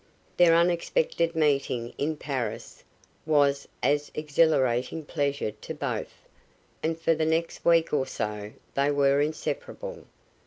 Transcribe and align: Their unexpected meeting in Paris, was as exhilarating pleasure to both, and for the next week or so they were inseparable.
Their 0.35 0.55
unexpected 0.55 1.35
meeting 1.35 1.93
in 1.95 2.17
Paris, 2.17 2.83
was 3.23 3.67
as 3.83 4.09
exhilarating 4.15 5.05
pleasure 5.05 5.51
to 5.51 5.73
both, 5.75 6.27
and 6.81 6.99
for 6.99 7.13
the 7.13 7.23
next 7.23 7.63
week 7.63 7.93
or 7.93 8.07
so 8.07 8.51
they 8.73 8.89
were 8.89 9.21
inseparable. 9.21 10.05